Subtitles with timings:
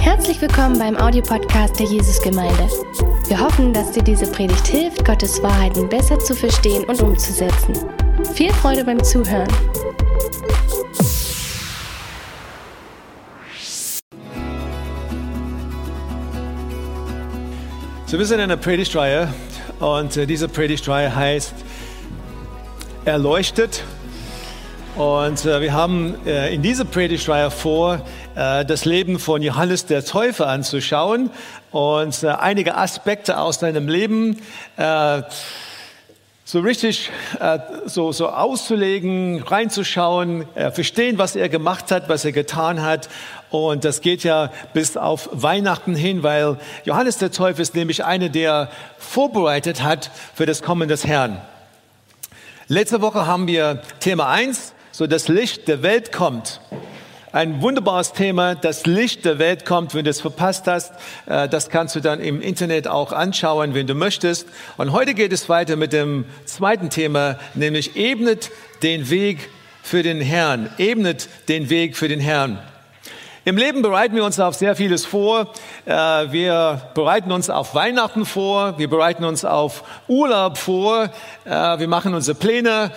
[0.00, 2.68] Herzlich willkommen beim Audiopodcast der Jesusgemeinde.
[3.28, 7.74] Wir hoffen, dass dir diese Predigt hilft, Gottes Wahrheiten besser zu verstehen und umzusetzen.
[8.34, 9.46] Viel Freude beim Zuhören.
[18.06, 19.32] So, wir sind in einer Predigtreihe
[19.78, 21.54] und äh, diese Predigtreihe heißt
[23.04, 23.84] Erleuchtet.
[24.96, 28.00] Und äh, wir haben äh, in dieser Predigtreihe vor,
[28.38, 31.30] das Leben von Johannes der Täufer anzuschauen
[31.72, 34.38] und äh, einige Aspekte aus seinem Leben
[34.76, 35.22] äh,
[36.44, 37.10] so richtig
[37.40, 43.08] äh, so, so auszulegen, reinzuschauen, äh, verstehen, was er gemacht hat, was er getan hat.
[43.50, 48.28] Und das geht ja bis auf Weihnachten hin, weil Johannes der Täufer ist nämlich einer,
[48.28, 51.38] der vorbereitet hat für das Kommen des Herrn.
[52.68, 56.60] Letzte Woche haben wir Thema eins so das Licht der Welt kommt.
[57.30, 59.94] Ein wunderbares Thema, das Licht der Welt kommt.
[59.94, 60.94] Wenn du es verpasst hast,
[61.26, 64.48] äh, das kannst du dann im Internet auch anschauen, wenn du möchtest.
[64.78, 68.50] Und heute geht es weiter mit dem zweiten Thema, nämlich ebnet
[68.82, 69.50] den Weg
[69.82, 70.70] für den Herrn.
[70.78, 72.60] Ebnet den Weg für den Herrn.
[73.44, 75.52] Im Leben bereiten wir uns auf sehr vieles vor.
[75.84, 78.78] Äh, wir bereiten uns auf Weihnachten vor.
[78.78, 81.10] Wir bereiten uns auf Urlaub vor.
[81.44, 82.90] Äh, wir machen unsere Pläne.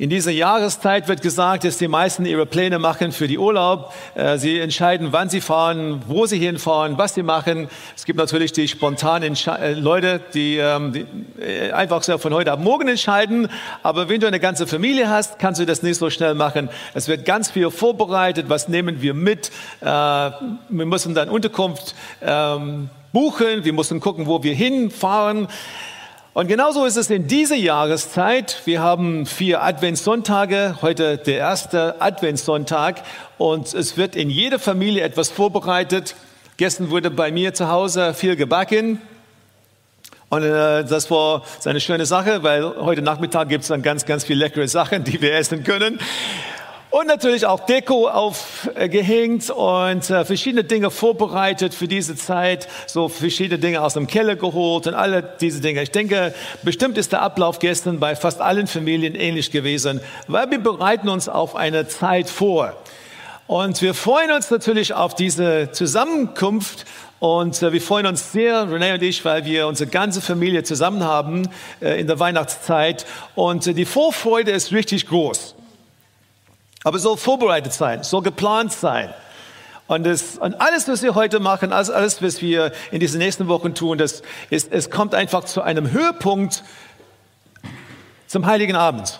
[0.00, 3.92] In dieser Jahreszeit wird gesagt, dass die meisten ihre Pläne machen für die Urlaub.
[4.14, 7.68] Äh, sie entscheiden, wann sie fahren, wo sie hinfahren, was sie machen.
[7.96, 11.04] Es gibt natürlich die spontanen äh, Leute, die, ähm,
[11.40, 13.48] äh, einfach so von heute ab morgen entscheiden.
[13.82, 16.68] Aber wenn du eine ganze Familie hast, kannst du das nicht so schnell machen.
[16.94, 18.48] Es wird ganz viel vorbereitet.
[18.48, 19.50] Was nehmen wir mit?
[19.80, 23.64] Wir müssen dann Unterkunft ähm, buchen.
[23.64, 25.48] Wir müssen gucken, wo wir hinfahren.
[26.38, 28.62] Und genauso ist es in dieser Jahreszeit.
[28.64, 33.02] Wir haben vier Adventssonntage, heute der erste Adventssonntag
[33.38, 36.14] und es wird in jeder Familie etwas vorbereitet.
[36.56, 39.00] Gestern wurde bei mir zu Hause viel gebacken.
[40.28, 44.22] Und äh, das war eine schöne Sache, weil heute Nachmittag gibt es dann ganz, ganz
[44.22, 45.98] viele leckere Sachen, die wir essen können.
[46.90, 53.58] Und natürlich auch Deko aufgehängt und äh, verschiedene Dinge vorbereitet für diese Zeit, so verschiedene
[53.58, 55.82] Dinge aus dem Keller geholt und alle diese Dinge.
[55.82, 56.32] Ich denke,
[56.62, 61.28] bestimmt ist der Ablauf gestern bei fast allen Familien ähnlich gewesen, weil wir bereiten uns
[61.28, 62.74] auf eine Zeit vor.
[63.46, 66.86] Und wir freuen uns natürlich auf diese Zusammenkunft
[67.18, 71.04] und äh, wir freuen uns sehr, René und ich, weil wir unsere ganze Familie zusammen
[71.04, 71.50] haben
[71.82, 73.04] äh, in der Weihnachtszeit.
[73.34, 75.54] Und die Vorfreude ist richtig groß.
[76.84, 79.12] Aber soll vorbereitet sein, soll geplant sein.
[79.88, 83.48] Und, das, und alles, was wir heute machen, alles, alles, was wir in diesen nächsten
[83.48, 86.62] Wochen tun, das ist, es kommt einfach zu einem Höhepunkt
[88.26, 89.18] zum Heiligen Abend.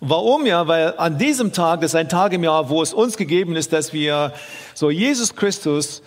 [0.00, 0.68] Warum ja?
[0.68, 3.72] Weil an diesem Tag, das ist ein Tag im Jahr, wo es uns gegeben ist,
[3.72, 4.32] dass wir
[4.72, 6.02] so Jesus Christus,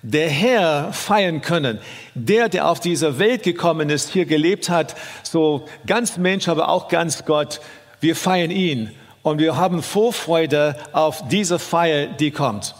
[0.00, 1.78] der Herr, feiern können.
[2.14, 6.88] Der, der auf dieser Welt gekommen ist, hier gelebt hat, so ganz Mensch, aber auch
[6.88, 7.60] ganz Gott.
[8.00, 8.90] Wir feiern ihn
[9.24, 12.74] und wir haben Vorfreude auf diese Feier, die kommt.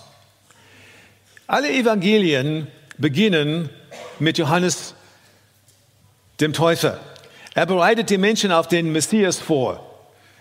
[1.49, 2.69] Alle Evangelien
[2.99, 3.71] beginnen
[4.19, 4.95] mit Johannes
[6.41, 7.01] dem Täufer.
[7.55, 9.85] Er bereitet die Menschen auf den Messias vor.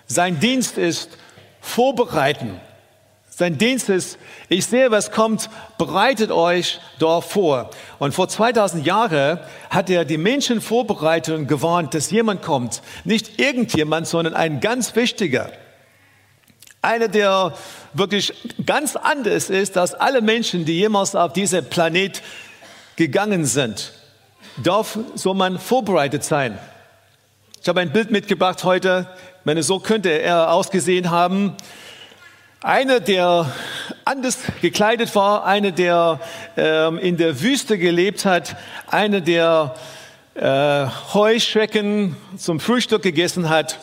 [0.06, 1.18] Sein Dienst ist
[1.62, 2.59] vorbereiten.
[3.30, 4.19] Sein Dienst ist,
[4.50, 7.69] ich sehe, was kommt, bereitet euch dort vor.
[7.97, 12.81] Und vor 2000 Jahren hat er die Menschen vorbereitet und gewarnt, dass jemand kommt.
[13.06, 15.50] Nicht irgendjemand, sondern ein ganz wichtiger.
[16.83, 17.53] Einer, der
[17.94, 18.33] wirklich
[18.66, 22.21] ganz anders ist als alle Menschen, die jemals auf diesen Planet
[22.97, 23.94] gegangen sind.
[24.61, 26.59] Darf so man vorbereitet sein.
[27.61, 29.07] Ich habe ein Bild mitgebracht heute.
[29.39, 31.55] Ich meine, so könnte er ausgesehen haben.
[32.61, 33.50] Einer, der
[34.03, 36.19] anders gekleidet war, einer, der
[36.57, 38.57] ähm, in der Wüste gelebt hat,
[38.88, 39.73] einer, der
[40.35, 43.79] äh, Heuschrecken zum Frühstück gegessen hat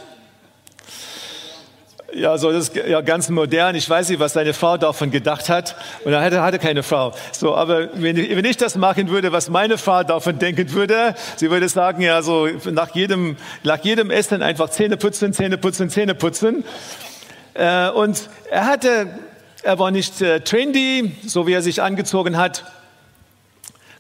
[2.15, 3.75] ja, so das ist ja ganz modern.
[3.75, 5.77] Ich weiß nicht, was seine Frau davon gedacht hat.
[6.05, 7.13] Und er hatte, hatte keine Frau.
[7.33, 11.15] So, aber wenn ich, wenn ich das machen würde, was meine Frau davon denken würde,
[11.37, 15.91] sie würde sagen, ja, so nach jedem, nach jedem Essen einfach Zähne putzen, Zähne putzen,
[15.91, 16.65] Zähne putzen.
[17.55, 19.09] Äh, und er hatte,
[19.63, 22.65] er war nicht äh, trendy, so wie er sich angezogen hat.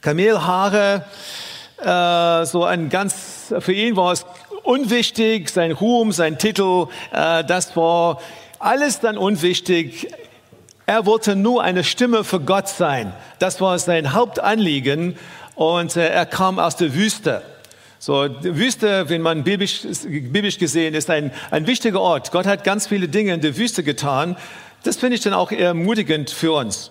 [0.00, 1.04] Kamelhaare,
[1.78, 4.24] äh, so ein ganz, für ihn war es
[4.62, 8.20] unwichtig, sein Ruhm, sein Titel, äh, das war
[8.58, 10.08] alles dann unwichtig.
[10.86, 13.12] Er wollte nur eine Stimme für Gott sein.
[13.38, 15.16] Das war sein Hauptanliegen
[15.54, 17.42] und äh, er kam aus der Wüste.
[17.98, 22.32] So, die Wüste, wenn man biblisch, biblisch gesehen ist, ein, ein wichtiger Ort.
[22.32, 24.36] Gott hat ganz viele Dinge in der Wüste getan.
[24.84, 26.90] Das finde ich dann auch ermutigend für uns.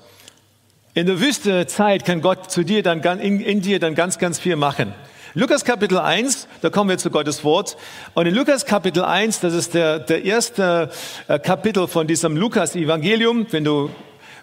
[0.94, 4.56] In der Wüstezeit kann Gott zu dir dann, in, in dir dann ganz, ganz viel
[4.56, 4.94] machen.
[5.36, 7.78] Lukas Kapitel 1, da kommen wir zu Gottes Wort.
[8.16, 10.90] Und in Lukas Kapitel 1, das ist der, der erste
[11.28, 13.46] äh, Kapitel von diesem Lukas-Evangelium.
[13.52, 13.92] Wenn du,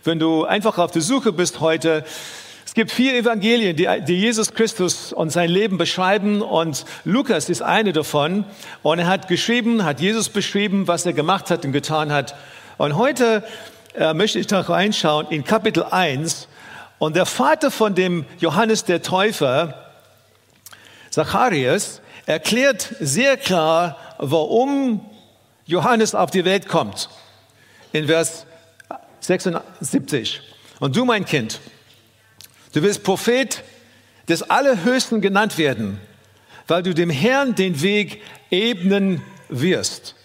[0.04, 2.04] wenn du einfach auf der Suche bist heute,
[2.64, 7.62] es gibt vier Evangelien, die, die Jesus Christus und sein Leben beschreiben und Lukas ist
[7.62, 8.44] eine davon.
[8.84, 12.36] Und er hat geschrieben, hat Jesus beschrieben, was er gemacht hat und getan hat.
[12.78, 13.42] Und heute
[13.96, 16.46] äh, möchte ich da reinschauen in Kapitel 1.
[17.00, 19.85] Und der Vater von dem Johannes der Täufer,
[21.16, 25.00] Zacharias erklärt sehr klar, warum
[25.64, 27.08] Johannes auf die Welt kommt.
[27.92, 28.44] In Vers
[29.20, 30.42] 76.
[30.78, 31.58] Und du, mein Kind,
[32.74, 33.62] du wirst Prophet
[34.28, 35.98] des Allerhöchsten genannt werden,
[36.66, 38.20] weil du dem Herrn den Weg
[38.50, 40.16] ebnen wirst.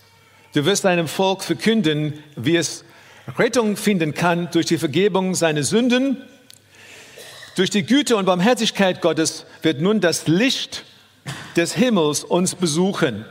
[0.54, 2.84] Du wirst deinem Volk verkünden, wie es
[3.38, 6.22] Rettung finden kann durch die Vergebung seiner Sünden
[7.56, 10.86] durch die Güte und Barmherzigkeit Gottes wird nun das Licht
[11.56, 13.26] des Himmels uns besuchen,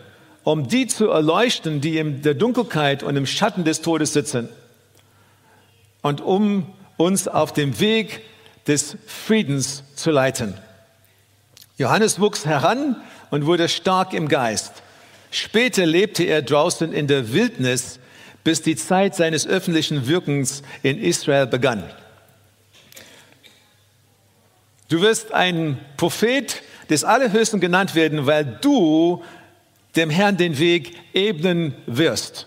[0.45, 4.49] um die zu erleuchten, die in der Dunkelheit und im Schatten des Todes sitzen
[6.03, 8.23] und um uns auf dem Weg
[8.67, 10.55] des Friedens zu leiten.
[11.79, 12.97] Johannes wuchs heran
[13.31, 14.75] und wurde stark im Geist.
[15.31, 17.99] Später lebte er draußen in der Wildnis,
[18.45, 21.85] bis die Zeit seines öffentlichen Wirkens in Israel begann.
[24.91, 29.23] Du wirst ein Prophet des Allerhöchsten genannt werden, weil du
[29.95, 32.47] dem Herrn den Weg ebnen wirst.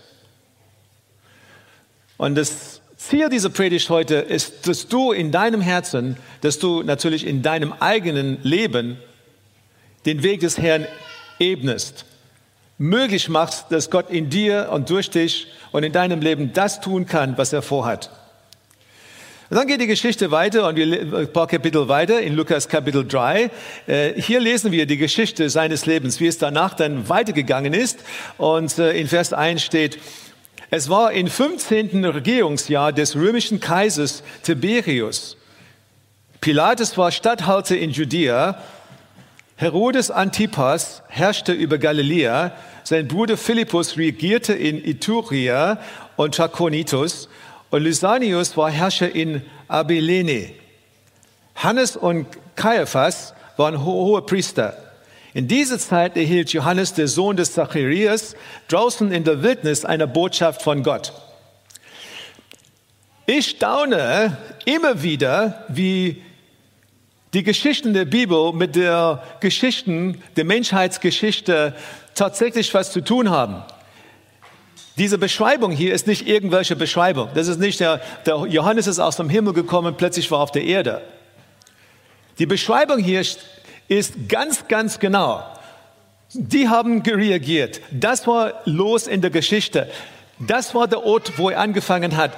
[2.18, 7.26] Und das Ziel dieser Predigt heute ist, dass du in deinem Herzen, dass du natürlich
[7.26, 8.98] in deinem eigenen Leben
[10.04, 10.86] den Weg des Herrn
[11.38, 12.04] ebnest,
[12.76, 17.06] möglich machst, dass Gott in dir und durch dich und in deinem Leben das tun
[17.06, 18.10] kann, was er vorhat.
[19.54, 23.06] Und dann geht die Geschichte weiter und wir ein paar Kapitel weiter in Lukas Kapitel
[23.06, 23.52] 3.
[23.86, 28.00] Äh, hier lesen wir die Geschichte seines Lebens, wie es danach dann weitergegangen ist.
[28.36, 30.00] Und äh, in Vers 1 steht,
[30.70, 32.04] es war im 15.
[32.04, 35.36] Regierungsjahr des römischen Kaisers Tiberius.
[36.40, 38.60] Pilatus war Statthalter in Judäa.
[39.54, 42.50] Herodes Antipas herrschte über Galiläa.
[42.82, 45.78] Sein Bruder Philippus regierte in Ituria
[46.16, 47.28] und Trachonitis.
[47.74, 50.52] Und Lysanius war Herrscher in Abilene.
[51.56, 52.24] Hannes und
[52.54, 54.76] Caiaphas waren hohe Priester.
[55.32, 58.36] In dieser Zeit erhielt Johannes, der Sohn des Zacharias,
[58.68, 61.12] draußen in der Wildnis eine Botschaft von Gott.
[63.26, 66.22] Ich staune immer wieder, wie
[67.32, 71.74] die Geschichten der Bibel mit der Geschichten der Menschheitsgeschichte
[72.14, 73.64] tatsächlich was zu tun haben.
[74.96, 77.28] Diese Beschreibung hier ist nicht irgendwelche Beschreibung.
[77.34, 80.64] Das ist nicht der, der Johannes ist aus dem Himmel gekommen, plötzlich war auf der
[80.64, 81.02] Erde.
[82.38, 83.24] Die Beschreibung hier
[83.88, 85.44] ist ganz, ganz genau.
[86.32, 87.80] Die haben reagiert.
[87.90, 89.88] Das war los in der Geschichte.
[90.38, 92.32] Das war der Ort, wo er angefangen hat.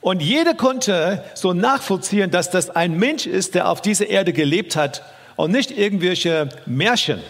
[0.00, 4.76] Und jeder konnte so nachvollziehen, dass das ein Mensch ist, der auf dieser Erde gelebt
[4.76, 5.02] hat
[5.36, 7.20] und nicht irgendwelche Märchen.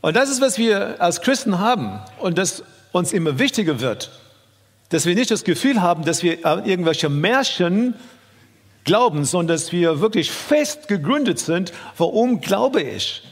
[0.00, 2.00] Und das ist, was wir als Christen haben.
[2.18, 2.62] Und das
[2.92, 4.10] uns immer wichtiger wird,
[4.88, 7.94] dass wir nicht das Gefühl haben, dass wir an irgendwelche Märchen
[8.84, 13.22] glauben, sondern dass wir wirklich fest gegründet sind, warum glaube ich.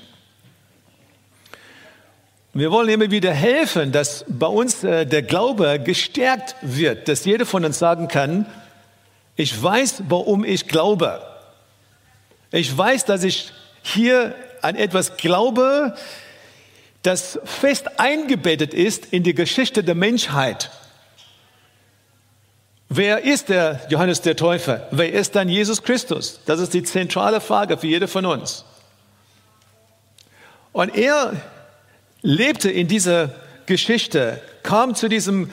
[2.52, 7.44] Wir wollen immer wieder helfen, dass bei uns äh, der Glaube gestärkt wird, dass jeder
[7.44, 8.46] von uns sagen kann,
[9.36, 11.20] ich weiß, warum ich glaube.
[12.50, 15.94] Ich weiß, dass ich hier an etwas glaube,
[17.06, 20.70] das fest eingebettet ist in die Geschichte der Menschheit.
[22.88, 24.88] Wer ist der Johannes der Täufer?
[24.90, 26.40] Wer ist dann Jesus Christus?
[26.46, 28.64] Das ist die zentrale Frage für jede von uns.
[30.72, 31.34] Und er
[32.22, 33.30] lebte in dieser
[33.66, 35.50] Geschichte, kam zu diesem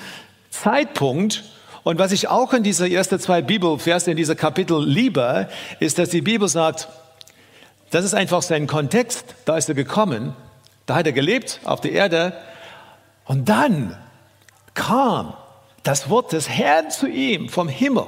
[0.50, 1.44] Zeitpunkt,
[1.84, 6.10] und was ich auch in dieser ersten zwei Bibelverse, in dieser Kapitel liebe, ist, dass
[6.10, 6.88] die Bibel sagt,
[7.92, 10.34] das ist einfach sein Kontext, da ist er gekommen,
[10.86, 12.34] da hat er gelebt auf der Erde.
[13.26, 13.98] Und dann
[14.74, 15.34] kam
[15.84, 18.06] das Wort des Herrn zu ihm vom Himmel.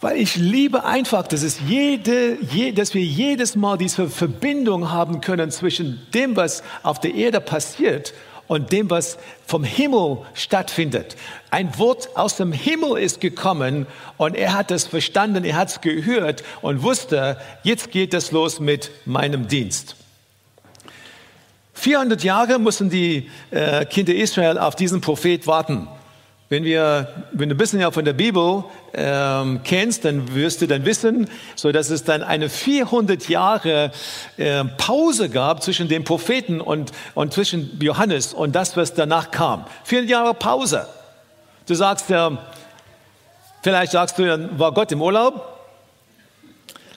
[0.00, 5.20] Weil ich liebe einfach, dass, es jede, je, dass wir jedes Mal diese Verbindung haben
[5.20, 8.14] können zwischen dem, was auf der Erde passiert
[8.46, 11.16] und dem, was vom Himmel stattfindet.
[11.50, 15.80] Ein Wort aus dem Himmel ist gekommen und er hat es verstanden, er hat es
[15.80, 19.97] gehört und wusste, jetzt geht es los mit meinem Dienst.
[21.78, 25.86] 400 Jahre mussten die äh, Kinder Israel auf diesen Prophet warten.
[26.48, 30.66] Wenn, wir, wenn du ein bisschen ja von der Bibel ähm, kennst, dann wirst du
[30.66, 33.92] dann wissen, so dass es dann eine 400 Jahre
[34.38, 39.64] äh, Pause gab zwischen dem Propheten und, und zwischen Johannes und das, was danach kam.
[39.84, 40.86] 400 Jahre Pause.
[41.66, 42.38] Du sagst ja,
[43.62, 45.60] vielleicht sagst du, war Gott im Urlaub,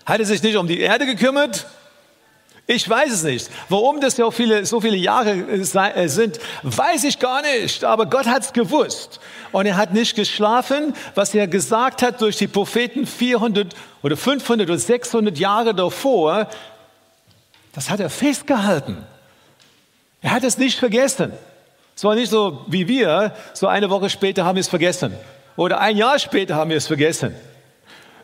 [0.05, 1.67] hat er sich nicht um die Erde gekümmert,
[2.67, 3.49] ich weiß es nicht.
[3.69, 7.83] Warum das so viele, so viele Jahre äh, äh, sind, weiß ich gar nicht.
[7.83, 9.19] Aber Gott hat es gewusst.
[9.51, 14.69] Und er hat nicht geschlafen, was er gesagt hat durch die Propheten 400 oder 500
[14.69, 16.47] oder 600 Jahre davor.
[17.73, 19.05] Das hat er festgehalten.
[20.21, 21.33] Er hat es nicht vergessen.
[21.95, 25.13] Es war nicht so wie wir, so eine Woche später haben wir es vergessen.
[25.57, 27.35] Oder ein Jahr später haben wir es vergessen.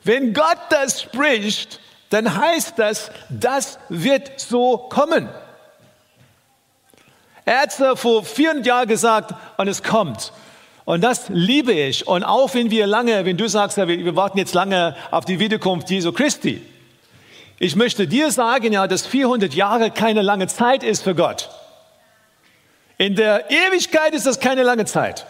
[0.04, 5.30] Wenn Gott das spricht, dann heißt das, das wird so kommen.
[7.46, 10.34] Er hat es vor 400 Jahren gesagt und es kommt.
[10.86, 12.08] Und das liebe ich.
[12.08, 15.90] Und auch wenn wir lange, wenn du sagst, wir warten jetzt lange auf die Wiederkunft
[15.90, 16.62] Jesu Christi.
[17.60, 21.50] Ich möchte dir sagen, ja, dass 400 Jahre keine lange Zeit ist für Gott.
[22.98, 25.26] In der Ewigkeit ist das keine lange Zeit.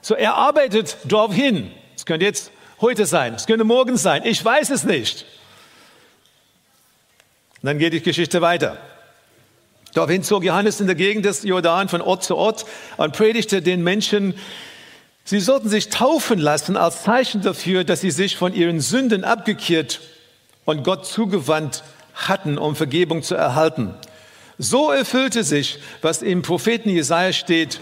[0.00, 1.72] So, er arbeitet darauf hin.
[1.96, 5.26] Es könnte jetzt heute sein, es könnte morgen sein, ich weiß es nicht.
[7.66, 8.76] Und dann geht die Geschichte weiter.
[9.92, 12.64] Daraufhin zog Johannes in der Gegend des Jordan von Ort zu Ort
[12.96, 14.34] und predigte den Menschen,
[15.24, 20.00] sie sollten sich taufen lassen als Zeichen dafür, dass sie sich von ihren Sünden abgekehrt
[20.64, 21.82] und Gott zugewandt
[22.14, 23.96] hatten, um Vergebung zu erhalten.
[24.58, 27.80] So erfüllte sich, was im Propheten Jesaja steht.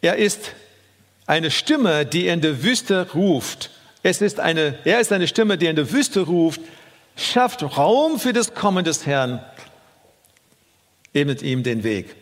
[0.00, 0.52] Er ist
[1.26, 3.70] eine Stimme, die in der Wüste ruft.
[4.04, 6.60] Es ist eine, er ist eine Stimme, die in der Wüste ruft
[7.16, 9.44] schafft Raum für das Kommen des Herrn,
[11.12, 12.14] ebnet ihm den Weg.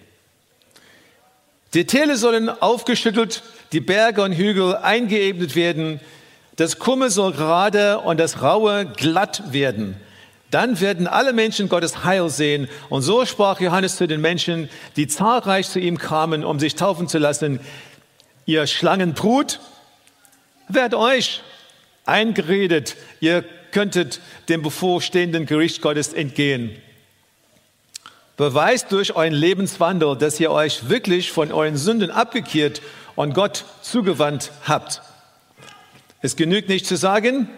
[1.75, 6.01] Die Täler sollen aufgeschüttelt, die Berge und Hügel eingeebnet werden,
[6.57, 9.97] das Kumme soll gerade und das Raue glatt werden.
[10.53, 12.69] Dann werden alle Menschen Gottes Heil sehen.
[12.89, 17.09] Und so sprach Johannes zu den Menschen, die zahlreich zu ihm kamen, um sich taufen
[17.09, 17.59] zu lassen.
[18.47, 19.59] Ihr Schlangenbrut,
[20.69, 21.43] werdet euch
[22.07, 26.81] eingeredet, ihr könntet dem bevorstehenden Gericht Gottes entgehen.
[28.37, 32.81] Beweist durch euren Lebenswandel, dass ihr euch wirklich von euren Sünden abgekehrt
[33.17, 35.03] und Gott zugewandt habt.
[36.23, 37.49] Es genügt nicht zu sagen,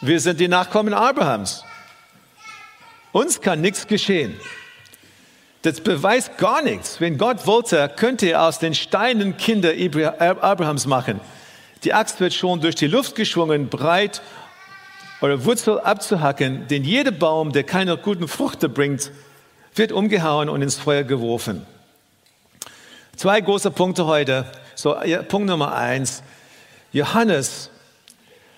[0.00, 1.64] wir sind die Nachkommen Abrahams.
[3.12, 4.38] Uns kann nichts geschehen.
[5.62, 7.00] Das beweist gar nichts.
[7.00, 9.72] Wenn Gott wollte, könnte er aus den Steinen Kinder
[10.20, 11.20] Abrahams machen.
[11.84, 14.22] Die Axt wird schon durch die Luft geschwungen, breit
[15.20, 19.10] oder Wurzel abzuhacken, denn jeder Baum, der keine guten Früchte bringt,
[19.74, 21.66] wird umgehauen und ins Feuer geworfen.
[23.16, 24.46] Zwei große Punkte heute.
[24.74, 24.96] So,
[25.28, 26.22] Punkt Nummer eins.
[26.92, 27.70] Johannes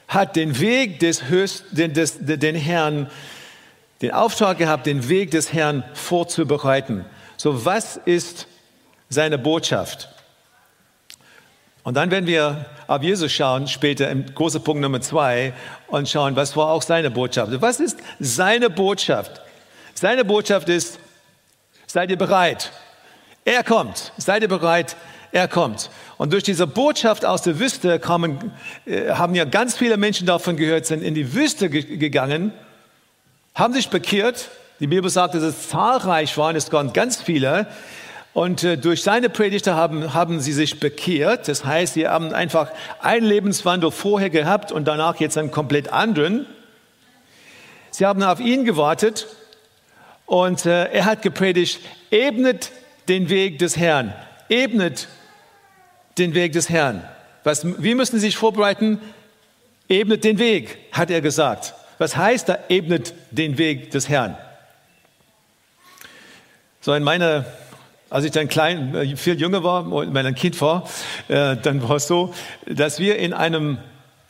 [0.08, 3.10] hat den Weg des, Höchst, den, des, den Herrn,
[4.02, 7.04] den Auftrag gehabt, den Weg des Herrn vorzubereiten.
[7.36, 8.46] So, was ist
[9.08, 10.08] seine Botschaft?
[11.84, 15.52] Und dann werden wir auf Jesus schauen, später im großen Punkt Nummer zwei,
[15.88, 17.50] und schauen, was war auch seine Botschaft.
[17.60, 19.40] Was ist seine Botschaft?
[19.94, 20.98] Seine Botschaft ist,
[21.86, 22.70] seid ihr bereit?
[23.44, 24.12] Er kommt.
[24.16, 24.96] Seid ihr bereit?
[25.32, 25.90] Er kommt.
[26.18, 28.52] Und durch diese Botschaft aus der Wüste kamen,
[28.86, 32.52] äh, haben ja ganz viele Menschen davon gehört, sind in die Wüste gegangen,
[33.54, 34.50] haben sich bekehrt.
[34.78, 37.66] Die Bibel sagt, dass es zahlreich waren, es waren ganz viele.
[38.34, 41.48] Und äh, durch seine Predigte haben, haben sie sich bekehrt.
[41.48, 42.70] Das heißt, sie haben einfach
[43.00, 46.46] einen Lebenswandel vorher gehabt und danach jetzt einen komplett anderen.
[47.90, 49.26] Sie haben auf ihn gewartet
[50.24, 52.72] und äh, er hat gepredigt, ebnet
[53.08, 54.14] den Weg des Herrn,
[54.48, 55.08] ebnet
[56.16, 57.06] den Weg des Herrn.
[57.44, 58.98] Was, wie müssen Sie sich vorbereiten?
[59.88, 61.74] Ebnet den Weg, hat er gesagt.
[61.98, 64.38] Was heißt da, ebnet den Weg des Herrn?
[66.80, 67.44] So in meiner
[68.12, 70.84] als ich dann klein, äh, viel jünger war, wenn ein Kind war,
[71.28, 72.34] äh, dann war es so,
[72.66, 73.78] dass wir in einem,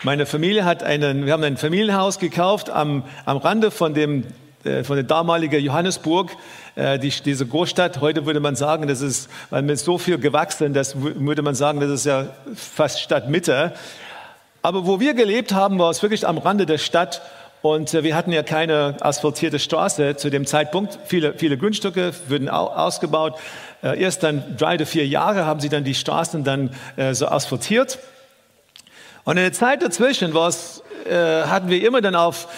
[0.05, 4.25] meine Familie hat einen, wir haben ein Familienhaus gekauft am, am Rande von dem,
[4.65, 6.31] äh, von der damaligen Johannesburg,
[6.75, 8.01] die, diese Großstadt.
[8.01, 11.81] Heute würde man sagen, das ist, weil mit so viel gewachsen, das würde man sagen,
[11.81, 13.75] das ist ja fast Stadtmitte.
[14.63, 17.21] Aber wo wir gelebt haben, war es wirklich am Rande der Stadt.
[17.63, 20.99] Und wir hatten ja keine asphaltierte Straße zu dem Zeitpunkt.
[21.05, 23.35] Viele, viele Grundstücke wurden ausgebaut.
[23.83, 27.27] Äh, erst dann drei oder vier Jahre haben sie dann die Straßen dann äh, so
[27.27, 27.99] asphaltiert.
[29.25, 32.49] Und in der Zeit dazwischen äh, hatten wir immer dann auf,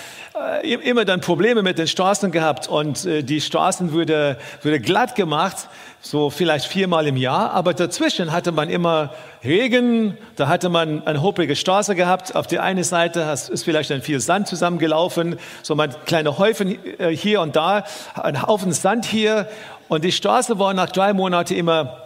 [0.62, 5.68] immer dann Probleme mit den Straßen gehabt und die Straßen wurde, wurde glatt gemacht,
[6.00, 7.52] so vielleicht viermal im Jahr.
[7.52, 9.14] Aber dazwischen hatte man immer
[9.44, 12.34] Regen, da hatte man eine hopprige Straße gehabt.
[12.34, 16.78] Auf der einen Seite ist vielleicht ein viel Sand zusammengelaufen, so ein kleiner Häufen
[17.10, 19.46] hier und da, ein Haufen Sand hier.
[19.88, 22.00] Und die Straße war nach drei Monaten immer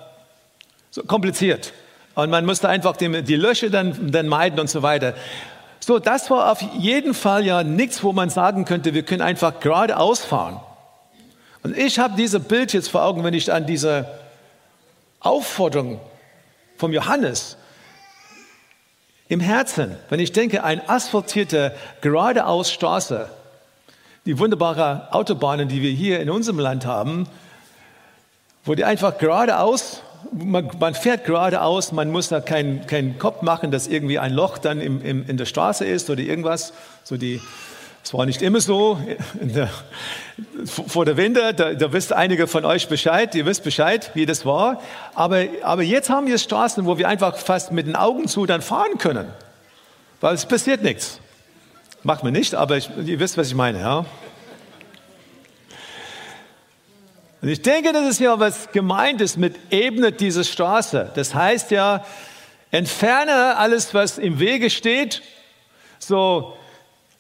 [0.91, 1.73] so kompliziert.
[2.15, 5.15] Und man musste einfach die, die Löcher dann, dann meiden und so weiter.
[5.81, 9.61] So, das war auf jeden Fall ja nichts, wo man sagen könnte, wir können einfach
[9.61, 10.61] geradeaus fahren.
[11.63, 14.07] Und ich habe dieses Bild jetzt vor Augen, wenn ich an diese
[15.21, 16.01] Aufforderung
[16.77, 17.57] vom Johannes
[19.29, 23.29] im Herzen, wenn ich denke, eine asphaltierte, geradeaus Straße,
[24.27, 27.29] die wunderbare Autobahnen, die wir hier in unserem Land haben,
[28.65, 33.71] wo die einfach geradeaus man, man, fährt geradeaus, man muss da keinen kein Kopf machen,
[33.71, 36.73] dass irgendwie ein Loch dann im, im, in der Straße ist oder irgendwas.
[37.05, 37.41] So die,
[38.05, 38.99] es war nicht immer so.
[39.41, 39.69] Der,
[40.65, 44.45] vor der Wende, da, da wisst einige von euch Bescheid, ihr wisst Bescheid, wie das
[44.45, 44.81] war.
[45.15, 48.63] Aber, aber jetzt haben wir Straßen, wo wir einfach fast mit den Augen zu dann
[48.63, 49.29] fahren können.
[50.21, 51.21] Weil es passiert nichts.
[52.03, 53.81] Macht man nicht, aber ich, ihr wisst, was ich meine.
[53.81, 54.05] Ja?
[57.41, 61.13] Und ich denke, das ist ja was gemeint ist mit ebnet diese Straße.
[61.15, 62.05] Das heißt ja,
[62.71, 65.23] entferne alles, was im Wege steht,
[65.99, 66.57] so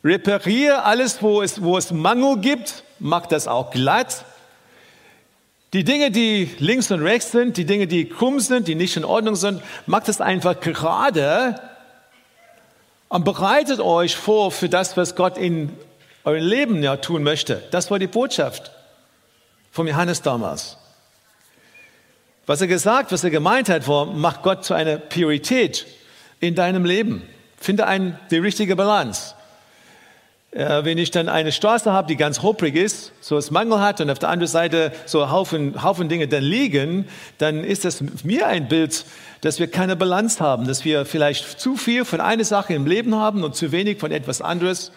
[0.02, 4.24] repariere alles, wo es, wo es Mangel gibt, mach das auch glatt.
[5.72, 9.04] Die Dinge, die links und rechts sind, die Dinge, die krumm sind, die nicht in
[9.04, 11.60] Ordnung sind, macht es einfach gerade
[13.08, 15.70] und bereitet euch vor für das, was Gott in
[16.24, 17.62] eurem Leben ja tun möchte.
[17.70, 18.72] Das war die Botschaft
[19.78, 20.76] vom Johannes damals.
[22.46, 25.86] Was er gesagt, was er gemeint hat, war, mach Gott zu einer Priorität
[26.40, 27.22] in deinem Leben.
[27.56, 29.34] Finde ein, die richtige Balance.
[30.50, 34.00] Äh, wenn ich dann eine Straße habe, die ganz hopprig ist, so es Mangel hat
[34.00, 37.06] und auf der anderen Seite so Haufen, Haufen Dinge dann liegen,
[37.36, 39.04] dann ist das mir ein Bild,
[39.42, 43.14] dass wir keine Balance haben, dass wir vielleicht zu viel von einer Sache im Leben
[43.14, 44.90] haben und zu wenig von etwas anderes.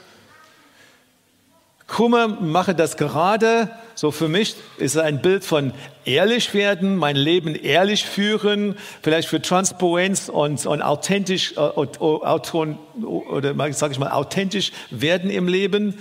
[1.91, 3.69] Kummer, mache das gerade.
[3.95, 5.73] So für mich ist ein Bild von
[6.05, 13.91] ehrlich werden, mein Leben ehrlich führen, vielleicht für Transparenz und, und authentisch äh, oder sage
[13.91, 15.99] ich mal authentisch werden im Leben.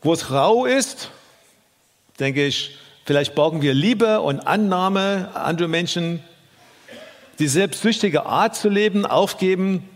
[0.00, 1.10] Wo es rau ist,
[2.18, 6.24] denke ich, vielleicht brauchen wir Liebe und Annahme andere Menschen,
[7.38, 9.86] die selbstsüchtige Art zu leben, aufgeben,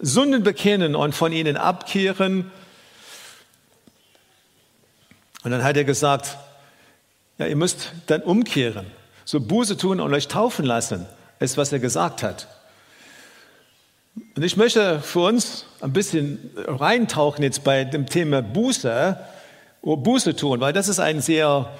[0.00, 2.50] Sünden bekennen und von ihnen abkehren
[5.42, 6.36] und dann hat er gesagt,
[7.38, 8.86] ja, ihr müsst dann umkehren,
[9.24, 11.06] so Buße tun und euch taufen lassen,
[11.38, 12.48] ist, was er gesagt hat.
[14.36, 19.16] Und ich möchte für uns ein bisschen reintauchen jetzt bei dem Thema Buße,
[19.82, 21.70] oder Buße tun, weil das ist ein sehr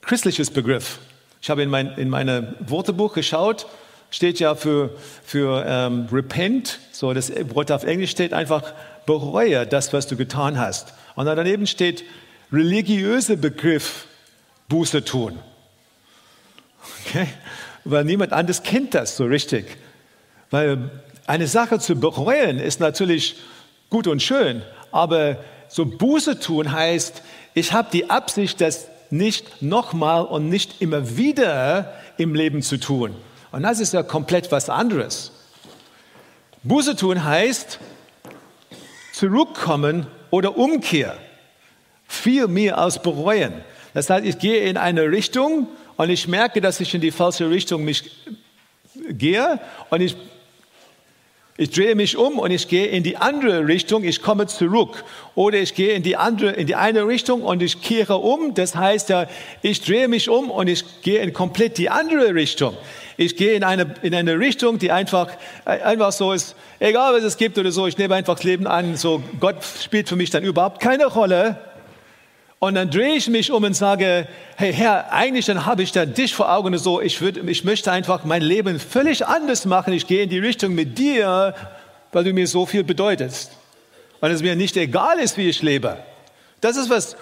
[0.00, 0.98] christliches Begriff.
[1.42, 3.66] Ich habe in mein in meine Wortebuch geschaut,
[4.10, 8.72] steht ja für, für ähm, repent, so das Wort auf Englisch steht einfach
[9.06, 10.94] bereue das, was du getan hast.
[11.14, 12.04] Und daneben steht
[12.52, 14.06] religiöse Begriff
[14.68, 15.38] Buße tun.
[17.06, 17.28] Okay?
[17.84, 19.76] Weil niemand anderes kennt das so richtig.
[20.50, 20.90] Weil
[21.26, 23.36] eine Sache zu bereuen ist natürlich
[23.90, 27.22] gut und schön, aber so Buße tun heißt,
[27.54, 33.14] ich habe die Absicht, das nicht nochmal und nicht immer wieder im Leben zu tun.
[33.52, 35.32] Und das ist ja komplett was anderes.
[36.62, 37.78] Buße tun heißt
[39.12, 41.16] zurückkommen oder Umkehr
[42.08, 43.52] viel mehr als bereuen.
[43.94, 47.48] Das heißt, ich gehe in eine Richtung und ich merke, dass ich in die falsche
[47.48, 48.10] Richtung mich
[49.10, 50.16] gehe und ich,
[51.56, 55.04] ich drehe mich um und ich gehe in die andere Richtung, ich komme zurück.
[55.34, 58.54] Oder ich gehe in die, andere, in die eine Richtung und ich kehre um.
[58.54, 59.26] Das heißt ja,
[59.62, 62.76] ich drehe mich um und ich gehe in komplett die andere Richtung.
[63.16, 65.28] Ich gehe in eine, in eine Richtung, die einfach,
[65.64, 68.96] einfach so ist, egal was es gibt oder so, ich nehme einfach das Leben an,
[68.96, 71.58] so Gott spielt für mich dann überhaupt keine Rolle.
[72.60, 76.06] Und dann drehe ich mich um und sage, hey Herr, eigentlich dann habe ich da
[76.06, 79.92] dich vor Augen und so, ich, würd, ich möchte einfach mein Leben völlig anders machen.
[79.92, 81.54] Ich gehe in die Richtung mit dir,
[82.10, 83.52] weil du mir so viel bedeutest.
[84.20, 85.98] Weil es mir nicht egal ist, wie ich lebe.
[86.60, 87.16] Das ist, was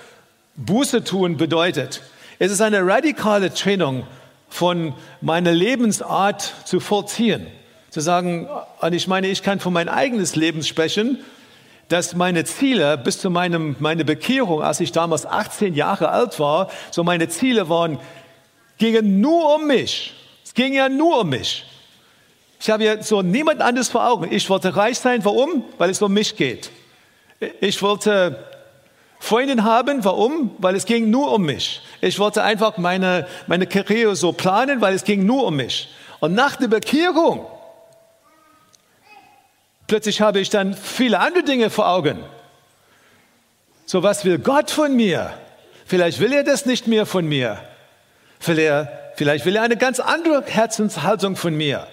[0.57, 2.01] Buße tun bedeutet.
[2.39, 4.07] Es ist eine radikale Trennung
[4.49, 7.47] von meiner Lebensart zu vollziehen.
[7.91, 8.49] Zu sagen,
[8.81, 11.19] und ich meine, ich kann von mein eigenes Leben sprechen,
[11.89, 16.69] dass meine Ziele bis zu meinem, meine Bekehrung, als ich damals 18 Jahre alt war,
[16.91, 17.99] so meine Ziele waren,
[18.79, 20.15] gingen nur um mich.
[20.45, 21.65] Es ging ja nur um mich.
[22.61, 24.33] Ich habe ja so niemand anderes vor Augen.
[24.33, 25.25] Ich wollte reich sein.
[25.25, 25.65] Warum?
[25.79, 26.71] Weil es um mich geht.
[27.61, 28.45] Ich wollte
[29.21, 30.05] Freundin haben.
[30.05, 30.51] Warum?
[30.59, 31.83] Weil es ging nur um mich.
[32.01, 35.89] Ich wollte einfach meine, meine Karriere so planen, weil es ging nur um mich.
[36.21, 37.47] Und nach der Bekehrung,
[39.87, 42.19] plötzlich habe ich dann viele andere Dinge vor Augen.
[43.85, 45.33] So, was will Gott von mir?
[45.87, 47.59] Vielleicht will er das nicht mehr von mir.
[48.41, 51.87] Vielleicht, vielleicht will er eine ganz andere Herzenshaltung von mir.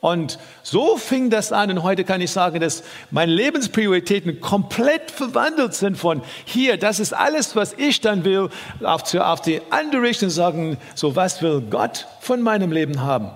[0.00, 1.70] Und so fing das an.
[1.70, 7.12] Und heute kann ich sagen, dass meine Lebensprioritäten komplett verwandelt sind von hier, das ist
[7.12, 8.48] alles, was ich dann will,
[8.82, 13.30] auf, zu, auf die andere Richtung sagen, so was will Gott von meinem Leben haben.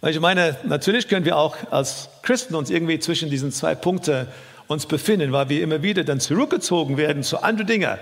[0.00, 4.28] Und ich meine, natürlich können wir auch als Christen uns irgendwie zwischen diesen zwei Punkten
[4.68, 7.98] uns befinden, weil wir immer wieder dann zurückgezogen werden zu anderen Dingen.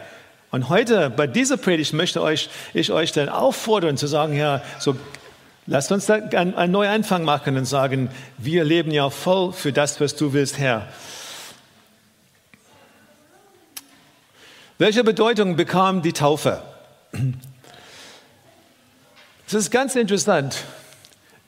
[0.51, 4.97] Und heute bei dieser Predigt möchte euch, ich euch dann auffordern zu sagen, ja, so
[5.67, 10.01] lasst uns da einen, einen Neuanfang machen und sagen, wir leben ja voll für das,
[10.01, 10.87] was du willst, Herr.
[14.79, 16.63] Welche Bedeutung bekam die Taufe?
[19.47, 20.65] Es ist ganz interessant,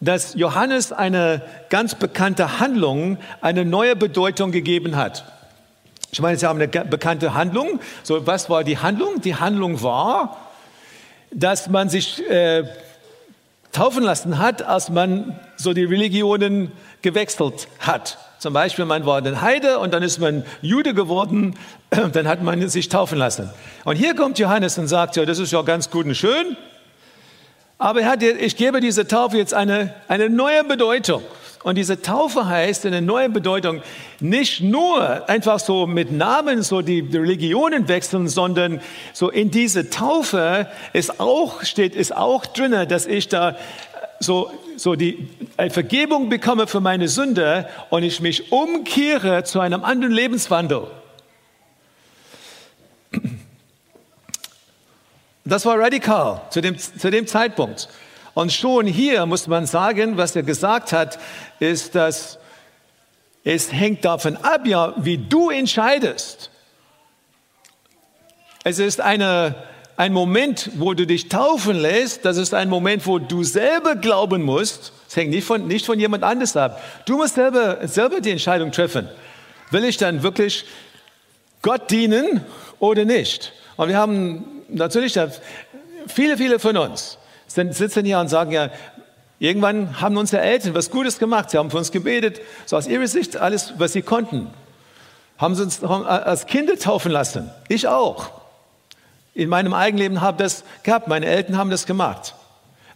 [0.01, 5.25] dass Johannes eine ganz bekannte Handlung eine neue Bedeutung gegeben hat.
[6.11, 7.81] Ich meine, Sie haben eine bekannte Handlung.
[8.03, 9.21] So, was war die Handlung?
[9.21, 10.37] Die Handlung war,
[11.31, 12.65] dass man sich äh,
[13.73, 18.19] taufen lassen hat, als man so die Religionen gewechselt hat.
[18.39, 21.57] Zum Beispiel, man war ein Heide und dann ist man Jude geworden,
[21.91, 23.51] dann hat man sich taufen lassen.
[23.85, 26.57] Und hier kommt Johannes und sagt, ja, das ist ja ganz gut und schön,
[27.79, 31.23] aber hat, ich gebe dieser Taufe jetzt eine, eine neue Bedeutung.
[31.65, 33.83] Und diese Taufe heißt eine neue Bedeutung
[34.21, 38.81] nicht nur einfach so mit Namen so die Religionen wechseln, sondern
[39.13, 43.57] so in diese Taufe ist auch, steht, ist auch drinne, dass ich da
[44.21, 45.29] so, so die
[45.71, 50.87] Vergebung bekomme für meine Sünde und ich mich umkehre zu einem anderen Lebenswandel.
[55.49, 57.89] Das war radikal zu dem, zu dem Zeitpunkt.
[58.35, 61.19] Und schon hier muss man sagen, was er gesagt hat,
[61.59, 62.39] ist, dass
[63.45, 66.51] es hängt davon ab, ja, wie du entscheidest.
[68.63, 69.55] Es ist eine,
[69.97, 72.27] ein Moment, wo du dich taufen lässt.
[72.27, 74.93] Das ist ein Moment, wo du selber glauben musst.
[75.09, 76.83] Es hängt nicht von, nicht von jemand anders ab.
[77.07, 79.09] Du musst selber, selber die Entscheidung treffen.
[79.71, 80.67] Will ich dann wirklich
[81.63, 82.45] Gott dienen
[82.79, 83.55] oder nicht?
[83.77, 85.19] Und wir haben natürlich
[86.07, 88.71] viele, viele von uns sitzen hier und sagen ja,
[89.39, 91.51] irgendwann haben unsere Eltern was Gutes gemacht.
[91.51, 94.51] Sie haben für uns gebetet, so aus ihrer Sicht alles, was sie konnten.
[95.39, 97.51] Haben sie uns als Kinder taufen lassen.
[97.69, 98.31] Ich auch.
[99.35, 101.07] In meinem eigenen Leben habe das gehabt.
[101.07, 102.35] Meine Eltern haben das gemacht.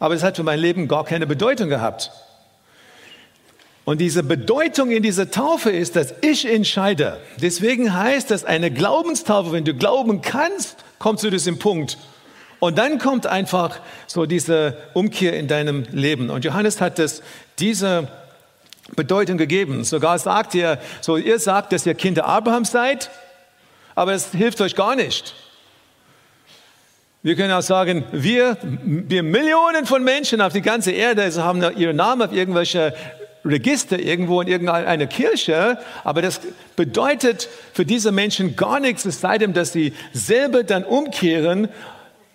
[0.01, 2.11] Aber es hat für mein Leben gar keine Bedeutung gehabt.
[3.85, 7.19] Und diese Bedeutung in dieser Taufe ist, dass ich entscheide.
[7.41, 11.99] Deswegen heißt das eine Glaubenstaufe, wenn du glauben kannst, kommst du zu diesem Punkt,
[12.63, 16.31] und dann kommt einfach so diese Umkehr in deinem Leben.
[16.31, 17.21] Und Johannes hat das,
[17.59, 18.07] diese
[18.95, 19.83] Bedeutung gegeben.
[19.83, 23.11] Sogar sagt er, so ihr sagt, dass ihr Kinder Abrahams seid,
[23.97, 25.35] aber es hilft euch gar nicht.
[27.25, 31.61] Wir können auch sagen, wir, wir Millionen von Menschen auf die ganze Erde also haben
[31.77, 32.95] ihren Namen auf irgendwelche
[33.45, 36.41] Register irgendwo in irgendeiner Kirche, aber das
[36.77, 41.69] bedeutet für diese Menschen gar nichts, es sei denn, dass sie selber dann umkehren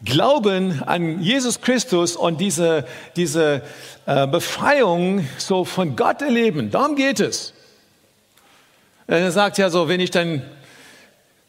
[0.05, 3.63] Glauben an Jesus Christus und diese, diese
[4.05, 6.69] äh, Befreiung so von Gott erleben.
[6.69, 7.53] Darum geht es.
[9.07, 10.43] Er sagt ja so, wenn ich dann,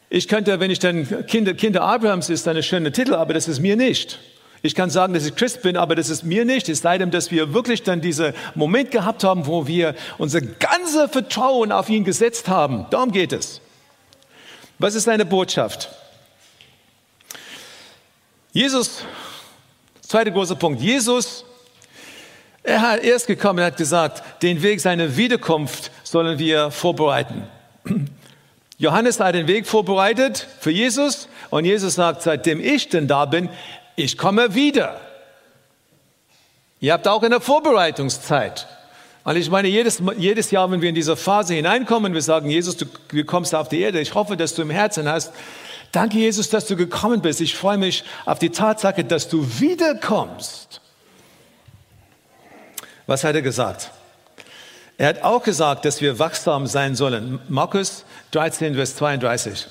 [0.08, 3.48] ich könnte, wenn ich dann Kinder, Kinder Abrahams ist, dann ein schöner Titel, aber das
[3.48, 4.18] ist mir nicht.
[4.62, 6.68] Ich kann sagen, dass ich Christ bin, aber das ist mir nicht.
[6.68, 11.10] Es sei denn, dass wir wirklich dann diesen Moment gehabt haben, wo wir unser ganzes
[11.10, 12.86] Vertrauen auf ihn gesetzt haben.
[12.90, 13.60] Darum geht es.
[14.78, 15.90] Was ist deine Botschaft?
[18.52, 19.04] Jesus,
[20.00, 21.44] zweiter großer Punkt, Jesus,
[22.62, 27.46] er hat erst gekommen und hat gesagt, den Weg seiner Wiederkunft sollen wir vorbereiten.
[28.78, 33.48] Johannes hat den Weg vorbereitet für Jesus und Jesus sagt, seitdem ich denn da bin,
[33.98, 35.00] ich komme wieder.
[36.80, 38.66] Ihr habt auch in der Vorbereitungszeit.
[39.24, 42.76] Und ich meine, jedes, jedes Jahr, wenn wir in diese Phase hineinkommen, wir sagen, Jesus,
[42.76, 45.32] du, du kommst auf die Erde, ich hoffe, dass du im Herzen hast,
[45.92, 47.40] Danke, Jesus, dass du gekommen bist.
[47.40, 50.82] Ich freue mich auf die Tatsache, dass du wiederkommst.
[53.06, 53.90] Was hat er gesagt?
[54.98, 57.40] Er hat auch gesagt, dass wir wachsam sein sollen.
[57.48, 59.66] Markus 13, Vers 32.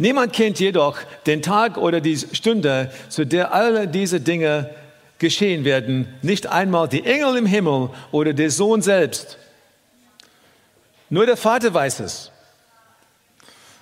[0.00, 4.70] Niemand kennt jedoch den Tag oder die Stunde, zu der alle diese Dinge
[5.18, 6.08] geschehen werden.
[6.22, 9.36] Nicht einmal die Engel im Himmel oder der Sohn selbst.
[11.10, 12.30] Nur der Vater weiß es.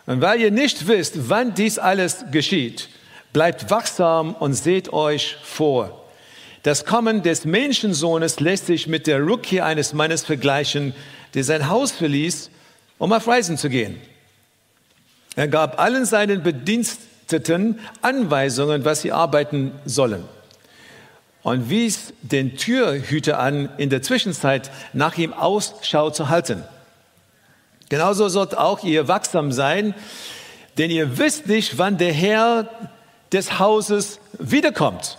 [0.06, 2.88] Und weil ihr nicht wisst, wann dies alles geschieht,
[3.32, 6.04] bleibt wachsam und seht euch vor.
[6.64, 10.96] Das Kommen des Menschensohnes lässt sich mit der Rückkehr eines Mannes vergleichen,
[11.34, 12.50] der sein Haus verließ,
[12.98, 14.00] um auf Reisen zu gehen.
[15.38, 20.24] Er gab allen seinen Bediensteten Anweisungen, was sie arbeiten sollen
[21.44, 26.64] und wies den Türhüter an, in der Zwischenzeit nach ihm Ausschau zu halten.
[27.88, 29.94] Genauso sollt auch ihr wachsam sein,
[30.76, 32.68] denn ihr wisst nicht, wann der Herr
[33.30, 35.18] des Hauses wiederkommt.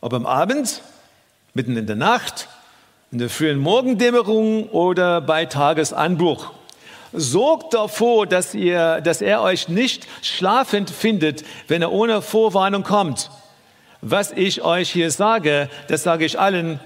[0.00, 0.80] Ob am Abend,
[1.54, 2.46] mitten in der Nacht,
[3.10, 6.52] in der frühen Morgendämmerung oder bei Tagesanbruch.
[7.12, 13.30] Sorgt davor, dass, ihr, dass er euch nicht schlafend findet, wenn er ohne Vorwarnung kommt.
[14.00, 16.80] Was ich euch hier sage, das sage ich allen,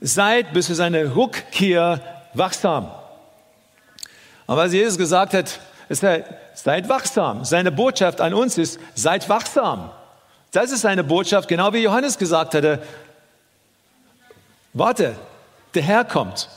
[0.00, 2.00] seid bis zu seiner Rückkehr
[2.34, 2.90] wachsam.
[4.46, 6.04] Aber was Jesus gesagt hat, ist,
[6.54, 7.44] seid wachsam.
[7.44, 9.90] Seine Botschaft an uns ist, seid wachsam.
[10.50, 12.80] Das ist seine Botschaft, genau wie Johannes gesagt hatte.
[14.72, 15.14] Warte,
[15.74, 16.48] der Herr kommt.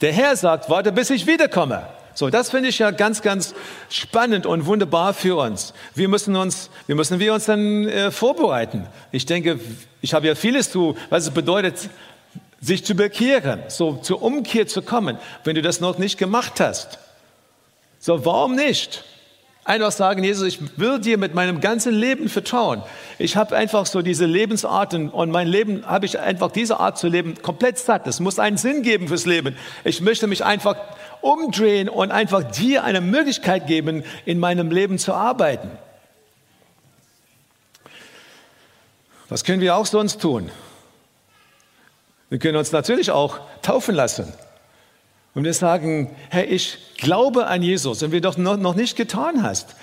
[0.00, 1.86] Der Herr sagt, warte, bis ich wiederkomme.
[2.18, 3.54] So, das finde ich ja ganz, ganz
[3.88, 5.72] spannend und wunderbar für uns.
[5.94, 8.88] Wir müssen uns, wir müssen wir uns dann äh, vorbereiten.
[9.12, 9.60] Ich denke,
[10.00, 11.88] ich habe ja vieles zu, was es bedeutet,
[12.60, 16.98] sich zu bekehren, so zur Umkehr zu kommen, wenn du das noch nicht gemacht hast.
[18.00, 19.04] So, warum nicht?
[19.68, 22.82] Einfach sagen, Jesus, ich will dir mit meinem ganzen Leben vertrauen.
[23.18, 27.06] Ich habe einfach so diese Lebensart und mein Leben habe ich einfach diese Art zu
[27.06, 28.06] leben komplett satt.
[28.06, 29.58] Es muss einen Sinn geben fürs Leben.
[29.84, 30.76] Ich möchte mich einfach
[31.20, 35.70] umdrehen und einfach dir eine Möglichkeit geben, in meinem Leben zu arbeiten.
[39.28, 40.50] Was können wir auch sonst tun?
[42.30, 44.32] Wir können uns natürlich auch taufen lassen.
[45.38, 49.76] Und wir sagen, Herr, ich glaube an Jesus und wir doch noch, nicht getan hast.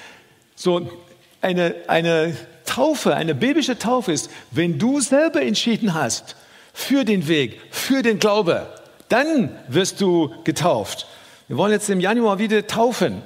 [0.53, 0.91] So
[1.39, 6.35] eine, eine Taufe, eine biblische Taufe ist, wenn du selber entschieden hast
[6.73, 8.67] für den Weg, für den Glaube,
[9.07, 11.07] dann wirst du getauft.
[11.47, 13.21] Wir wollen jetzt im Januar wieder taufen.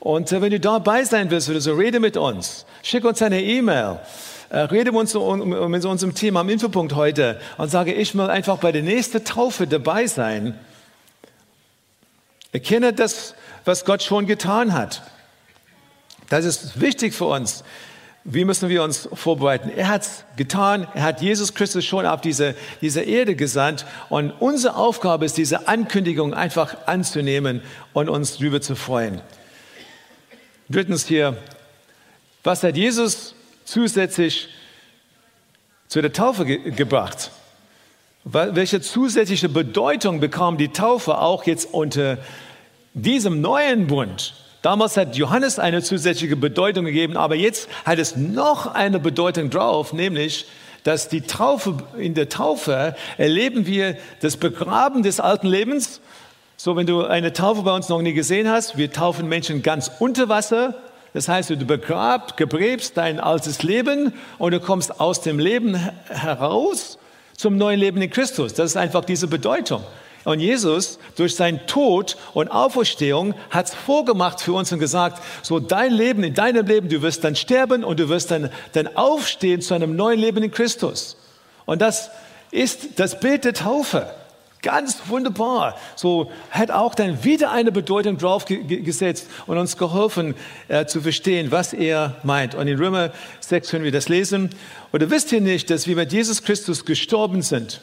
[0.00, 2.66] Und äh, wenn du dabei sein willst oder so, rede mit uns.
[2.82, 4.00] Schick uns eine E-Mail.
[4.48, 8.58] Äh, rede mit uns um unserem Thema am Infopunkt heute und sage, ich will einfach
[8.58, 10.58] bei der nächsten Taufe dabei sein.
[12.52, 13.34] Erkenne das,
[13.64, 15.02] was Gott schon getan hat.
[16.28, 17.64] Das ist wichtig für uns.
[18.24, 19.70] Wie müssen wir uns vorbereiten?
[19.74, 20.86] Er hat es getan.
[20.94, 23.86] Er hat Jesus Christus schon auf diese, diese Erde gesandt.
[24.10, 27.62] Und unsere Aufgabe ist, diese Ankündigung einfach anzunehmen
[27.94, 29.20] und uns darüber zu freuen.
[30.68, 31.36] Drittens hier,
[32.44, 33.34] was hat Jesus
[33.64, 34.48] zusätzlich
[35.88, 37.30] zu der Taufe ge gebracht?
[38.24, 42.18] Welche zusätzliche Bedeutung bekam die Taufe auch jetzt unter
[42.92, 44.34] diesem neuen Bund?
[44.60, 49.94] Damals hat Johannes eine zusätzliche Bedeutung gegeben, aber jetzt hat es noch eine Bedeutung drauf,
[49.94, 50.44] nämlich,
[50.84, 56.02] dass die Taufe, in der Taufe erleben wir das Begraben des alten Lebens.
[56.58, 59.90] So, wenn du eine Taufe bei uns noch nie gesehen hast, wir taufen Menschen ganz
[59.98, 60.74] unter Wasser.
[61.14, 65.74] Das heißt, du begrabst, gebrebst dein altes Leben und du kommst aus dem Leben
[66.08, 66.98] heraus
[67.40, 68.52] zum neuen Leben in Christus.
[68.52, 69.82] Das ist einfach diese Bedeutung.
[70.24, 75.58] Und Jesus durch seinen Tod und Auferstehung hat es vorgemacht für uns und gesagt, so
[75.58, 79.62] dein Leben, in deinem Leben, du wirst dann sterben und du wirst dann, dann aufstehen
[79.62, 81.16] zu einem neuen Leben in Christus.
[81.64, 82.10] Und das
[82.50, 84.12] ist das Bild der Taufe.
[84.62, 85.78] Ganz wunderbar.
[85.96, 90.34] So hat auch dann wieder eine Bedeutung drauf gesetzt und uns geholfen
[90.68, 92.54] äh, zu verstehen, was er meint.
[92.54, 94.50] Und in Römer 6 können wir das lesen.
[94.92, 97.80] Oder wisst ihr nicht, dass wir mit Jesus Christus gestorben sind?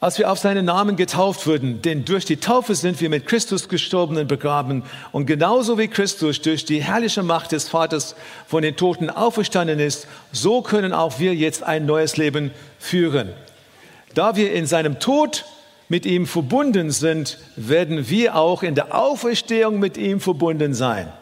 [0.00, 3.68] Als wir auf seinen Namen getauft wurden, denn durch die Taufe sind wir mit Christus
[3.68, 4.84] gestorben und begraben.
[5.12, 8.14] Und genauso wie Christus durch die herrliche Macht des Vaters
[8.46, 13.30] von den Toten auferstanden ist, so können auch wir jetzt ein neues Leben führen.
[14.16, 15.44] Da wir in seinem Tod
[15.90, 21.12] mit ihm verbunden sind, werden wir auch in der Auferstehung mit ihm verbunden sein.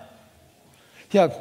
[1.11, 1.33] Ja,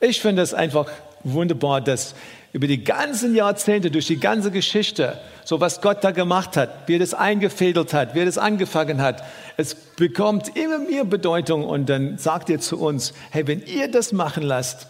[0.00, 0.90] ich finde es einfach
[1.22, 2.16] wunderbar, dass
[2.52, 6.96] über die ganzen Jahrzehnte, durch die ganze Geschichte, so was Gott da gemacht hat, wie
[6.96, 9.22] er das eingefädelt hat, wie er das angefangen hat,
[9.56, 14.10] es bekommt immer mehr Bedeutung und dann sagt er zu uns, hey, wenn ihr das
[14.10, 14.88] machen lasst,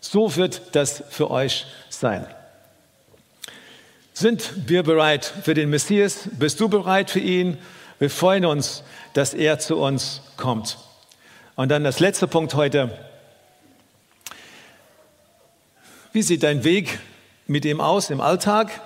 [0.00, 2.24] so wird das für euch sein.
[4.14, 6.28] Sind wir bereit für den Messias?
[6.38, 7.56] Bist du bereit für ihn?
[7.98, 10.76] Wir freuen uns, dass er zu uns kommt.
[11.56, 12.90] Und dann das letzte Punkt heute.
[16.12, 16.98] Wie sieht dein Weg
[17.46, 18.82] mit ihm aus im Alltag?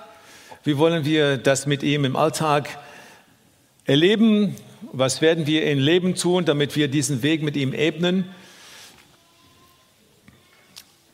[0.63, 2.79] Wie wollen wir das mit ihm im Alltag
[3.83, 4.55] erleben?
[4.93, 8.29] Was werden wir in Leben tun, damit wir diesen Weg mit ihm ebnen?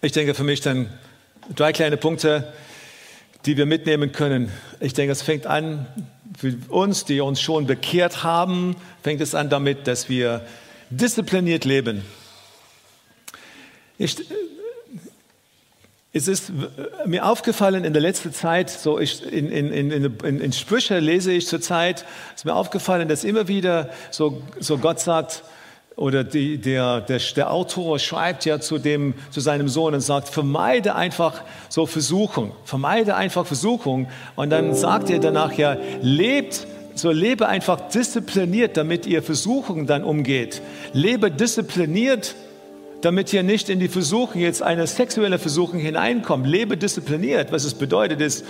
[0.03, 0.87] Ich denke für mich dann
[1.55, 2.53] drei kleine Punkte,
[3.45, 4.51] die wir mitnehmen können.
[4.79, 5.85] Ich denke, es fängt an
[6.37, 10.41] für uns, die uns schon bekehrt haben, fängt es an damit, dass wir
[10.89, 12.03] diszipliniert leben.
[13.97, 14.17] Ich,
[16.13, 16.51] es ist
[17.05, 21.47] mir aufgefallen in der letzten Zeit, so ich, in, in, in, in, Sprüche lese ich
[21.47, 25.43] zur Zeit, ist mir aufgefallen, dass immer wieder so, so Gott sagt,
[25.95, 30.27] oder die, der, der, der Autor schreibt ja zu, dem, zu seinem Sohn und sagt,
[30.27, 34.07] vermeide einfach so Versuchung, vermeide einfach Versuchung.
[34.35, 40.03] Und dann sagt er danach ja, lebt, so lebe einfach diszipliniert, damit ihr Versuchung dann
[40.03, 40.61] umgeht.
[40.93, 42.35] Lebe diszipliniert,
[43.01, 46.47] damit ihr nicht in die Versuchung, jetzt eine sexuelle Versuchung hineinkommt.
[46.47, 47.51] Lebe diszipliniert.
[47.51, 48.45] Was es bedeutet ist,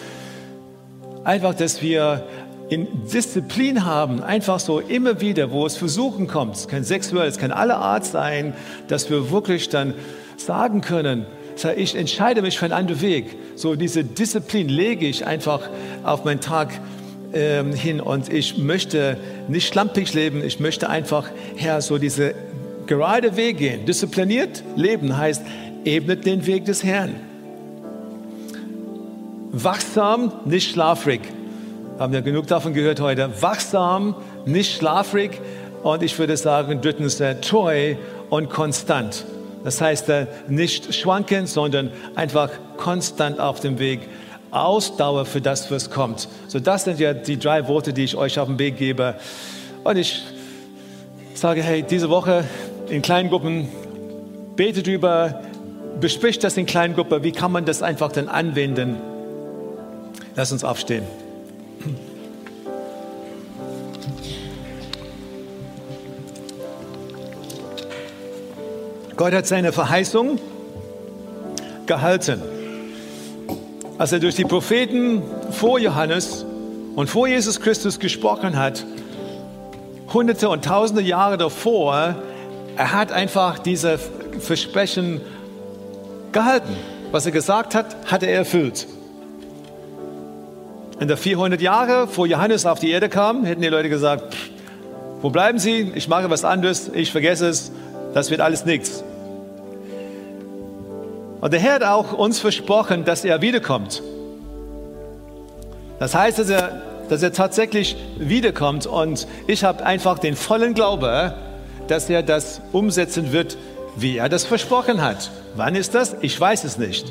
[1.23, 2.25] einfach, dass wir
[2.69, 7.37] in Disziplin haben, einfach so immer wieder, wo es Versuchen kommt, es kann sexuell, es
[7.37, 8.53] kann alle Art sein,
[8.87, 9.93] dass wir wirklich dann
[10.37, 11.25] sagen können,
[11.75, 13.35] ich entscheide mich für einen anderen Weg.
[13.55, 15.69] So diese Disziplin lege ich einfach
[16.03, 16.69] auf meinen Tag
[17.33, 22.33] ähm, hin und ich möchte nicht schlampig leben, ich möchte einfach, Herr, so diese
[22.87, 23.85] gerade Weg gehen.
[23.85, 25.43] Diszipliniert leben heißt,
[25.85, 27.15] ebnet den Weg des Herrn.
[29.51, 31.21] Wachsam, nicht schlafrig.
[31.99, 33.29] Haben ja genug davon gehört heute.
[33.41, 35.39] Wachsam, nicht schlafrig.
[35.83, 37.95] Und ich würde sagen, drittens, äh, treu
[38.29, 39.25] und konstant.
[39.63, 44.01] Das heißt, äh, nicht schwanken, sondern einfach konstant auf dem Weg.
[44.51, 46.27] Ausdauer für das, was kommt.
[46.47, 49.15] So, das sind ja die drei Worte, die ich euch auf den Weg gebe.
[49.83, 50.23] Und ich
[51.33, 52.43] sage, hey, diese Woche
[52.89, 53.69] in kleinen Gruppen,
[54.55, 55.41] betet über,
[55.99, 58.97] bespricht das in kleinen Gruppen, wie kann man das einfach dann anwenden.
[60.35, 61.03] Lass uns aufstehen.
[69.15, 70.39] Gott hat seine Verheißung
[71.85, 72.41] gehalten.
[73.99, 75.21] Als er durch die Propheten
[75.51, 76.45] vor Johannes
[76.95, 78.83] und vor Jesus Christus gesprochen hat,
[80.11, 82.15] hunderte und tausende Jahre davor,
[82.75, 83.99] er hat einfach diese
[84.39, 85.21] Versprechen
[86.31, 86.75] gehalten.
[87.11, 88.87] Was er gesagt hat, hat er erfüllt.
[90.99, 94.35] In der 400 Jahre, vor Johannes auf die Erde kam, hätten die Leute gesagt,
[95.21, 95.91] wo bleiben Sie?
[95.93, 97.71] Ich mache was anderes, ich vergesse es,
[98.13, 99.03] das wird alles nichts.
[101.41, 104.01] Und der Herr hat auch uns versprochen, dass er wiederkommt.
[105.99, 111.33] Das heißt, dass er, dass er tatsächlich wiederkommt und ich habe einfach den vollen Glaube,
[111.87, 113.57] dass er das umsetzen wird,
[113.95, 115.29] wie er das versprochen hat.
[115.55, 116.15] Wann ist das?
[116.21, 117.05] Ich weiß es nicht.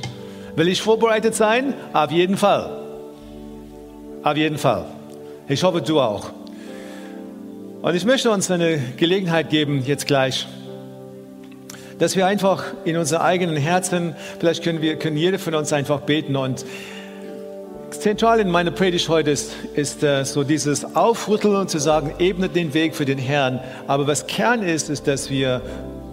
[0.56, 1.74] Will ich vorbereitet sein?
[1.92, 2.70] Auf jeden Fall.
[4.22, 4.86] Auf jeden Fall.
[5.48, 6.30] Ich hoffe, du auch.
[7.82, 10.46] Und ich möchte uns eine Gelegenheit geben, jetzt gleich,
[12.02, 16.00] dass wir einfach in unseren eigenen Herzen, vielleicht können wir, können jeder von uns einfach
[16.00, 16.64] beten und
[17.92, 22.56] zentral in meiner Predigt heute ist, ist äh, so dieses Aufrütteln und zu sagen, ebnet
[22.56, 23.60] den Weg für den Herrn.
[23.86, 25.62] Aber was Kern ist, ist, dass wir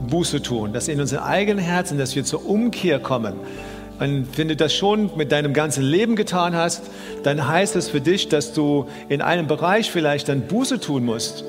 [0.08, 3.34] Buße tun, dass in unseren eigenen Herzen, dass wir zur Umkehr kommen.
[4.00, 6.84] Und wenn du das schon mit deinem ganzen Leben getan hast,
[7.24, 11.44] dann heißt es für dich, dass du in einem Bereich vielleicht dann Buße tun musst.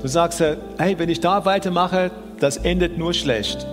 [0.00, 3.66] Du sagst, äh, hey, wenn ich da weitermache, das endet nur schlecht.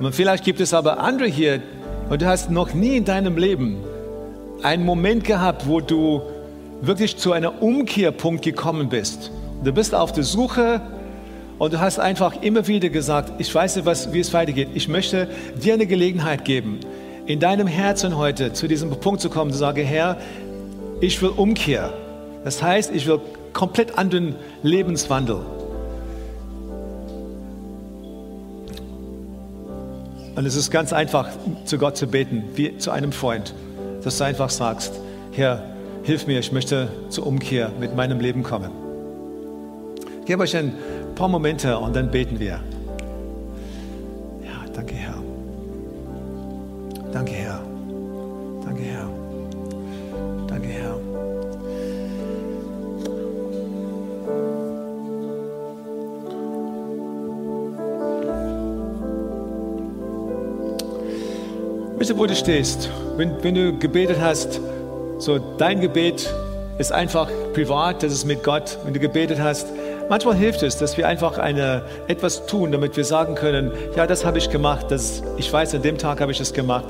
[0.00, 1.62] Und vielleicht gibt es aber andere hier,
[2.10, 3.78] und du hast noch nie in deinem Leben
[4.62, 6.20] einen Moment gehabt, wo du
[6.80, 9.30] wirklich zu einem Umkehrpunkt gekommen bist.
[9.64, 10.80] Du bist auf der Suche
[11.58, 14.68] und du hast einfach immer wieder gesagt, ich weiß nicht, was, wie es weitergeht.
[14.74, 15.28] Ich möchte
[15.62, 16.80] dir eine Gelegenheit geben,
[17.26, 20.18] in deinem Herzen heute zu diesem Punkt zu kommen, zu sagen, Herr,
[21.00, 21.92] ich will Umkehr.
[22.44, 23.20] Das heißt, ich will
[23.52, 25.40] komplett anderen Lebenswandel.
[30.34, 31.28] Und es ist ganz einfach,
[31.64, 33.54] zu Gott zu beten, wie zu einem Freund
[34.02, 35.00] dass du einfach sagst,
[35.32, 35.62] Herr,
[36.02, 38.70] hilf mir, ich möchte zur Umkehr mit meinem Leben kommen.
[40.20, 40.74] Ich gebe euch ein
[41.14, 42.60] paar Momente und dann beten wir.
[44.44, 45.14] Ja, danke Herr.
[47.12, 47.71] Danke Herr.
[62.02, 64.60] Bitte, wo du stehst, wenn, wenn du gebetet hast,
[65.18, 66.28] so dein Gebet
[66.76, 69.68] ist einfach privat, das ist mit Gott, wenn du gebetet hast.
[70.08, 74.24] Manchmal hilft es, dass wir einfach eine, etwas tun, damit wir sagen können, ja, das
[74.24, 76.86] habe ich gemacht, das, ich weiß, an dem Tag habe ich es gemacht.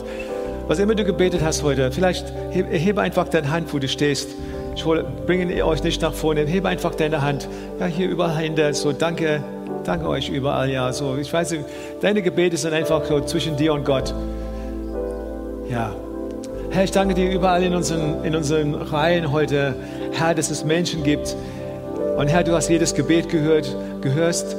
[0.67, 4.31] Was immer du gebetet hast heute, vielleicht hebe einfach deine Hand, wo du stehst.
[4.75, 4.83] Ich
[5.27, 6.47] bringe euch nicht nach vorne.
[6.47, 7.51] Hebe einfach deine Hand.
[7.79, 8.73] Ja, hier überall hinter.
[8.73, 9.45] So, danke,
[9.85, 10.71] danke euch überall.
[10.71, 11.55] Ja, so, ich weiß,
[12.01, 14.15] deine Gebete sind einfach so zwischen dir und Gott.
[15.73, 15.91] Ja.
[16.71, 19.75] Herr, ich danke dir überall in unseren, in unseren Reihen heute,
[20.13, 21.35] Herr, dass es Menschen gibt.
[22.19, 24.55] Und Herr, du hast jedes Gebet gehört, gehörst.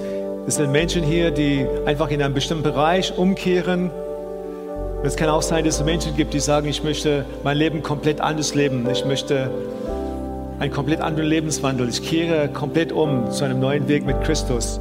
[0.48, 3.92] Es sind Menschen hier, die einfach in einem bestimmten Bereich umkehren.
[3.92, 7.84] Und es kann auch sein, dass es Menschen gibt, die sagen, ich möchte mein Leben
[7.84, 8.90] komplett anders leben.
[8.92, 9.52] Ich möchte
[10.58, 11.90] einen komplett anderen Lebenswandel.
[11.90, 14.80] Ich kehre komplett um zu einem neuen Weg mit Christus.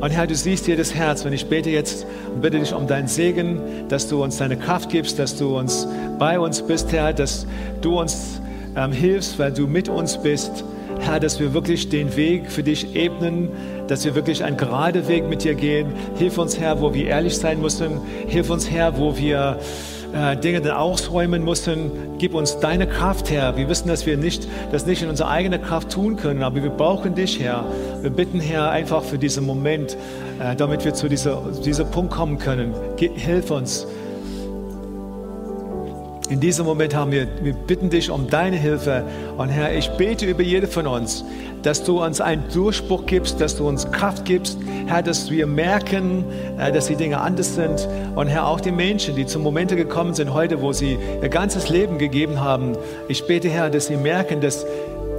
[0.00, 1.24] Und Herr, du siehst das Herz.
[1.24, 4.90] Und ich bete jetzt und bitte dich um deinen Segen, dass du uns deine Kraft
[4.90, 5.88] gibst, dass du uns
[6.18, 7.46] bei uns bist, Herr, dass
[7.80, 8.40] du uns
[8.76, 10.64] ähm, hilfst, weil du mit uns bist.
[11.00, 13.48] Herr, dass wir wirklich den Weg für dich ebnen,
[13.88, 15.88] dass wir wirklich einen geraden Weg mit dir gehen.
[16.18, 18.00] Hilf uns, Herr, wo wir ehrlich sein müssen.
[18.26, 19.58] Hilf uns, Herr, wo wir
[20.16, 21.90] äh, Dinge dann ausräumen müssen.
[22.18, 23.56] Gib uns deine Kraft, Herr.
[23.56, 26.70] Wir wissen, dass wir nicht, das nicht in unserer eigenen Kraft tun können, aber wir
[26.70, 27.64] brauchen dich, Herr.
[28.00, 29.96] Wir bitten, Herr, einfach für diesen Moment,
[30.40, 32.74] äh, damit wir zu dieser, diesem Punkt kommen können.
[32.98, 33.86] hilf uns.
[36.28, 39.04] In diesem Moment haben wir, wir bitten dich um deine Hilfe.
[39.38, 41.24] Und Herr, ich bete über jede von uns,
[41.62, 46.24] dass du uns einen Durchbruch gibst, dass du uns Kraft gibst, Herr, dass wir merken,
[46.58, 47.88] äh, dass die Dinge anders sind.
[48.16, 51.68] Und Herr, auch die Menschen, die zu Momente gekommen sind heute, wo sie ihr ganzes
[51.68, 52.72] Leben gegeben haben.
[53.06, 54.66] Ich bete, Herr, dass sie merken, dass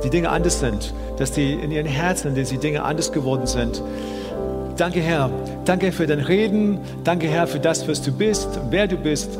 [0.04, 3.82] die Dinge anders sind, dass die in ihren Herzen, dass die Dinge anders geworden sind.
[4.76, 5.30] Danke, Herr.
[5.64, 6.80] Danke für dein Reden.
[7.06, 9.40] Danke, Herr, für das, was du bist wer du bist.